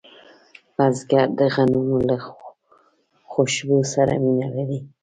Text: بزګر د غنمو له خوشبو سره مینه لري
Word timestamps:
بزګر 0.75 1.27
د 1.39 1.41
غنمو 1.53 1.97
له 2.09 2.17
خوشبو 3.29 3.77
سره 3.93 4.13
مینه 4.23 4.47
لري 4.55 4.79